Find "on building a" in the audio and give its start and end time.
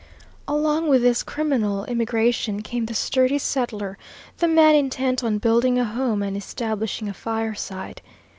5.23-5.85